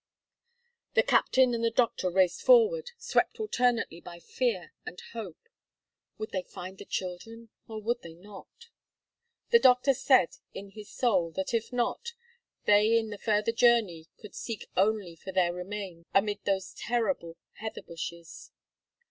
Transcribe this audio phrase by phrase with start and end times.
[0.95, 5.37] The captain and the doctor raced forward, swept alternately by fear and hope.
[6.17, 8.69] Would they find the children or would they not?
[9.51, 12.13] The doctor said in his soul that, if not,
[12.65, 17.83] they in the further journey could seek only for their remains amid those terrible heather
[17.83, 18.49] bushes.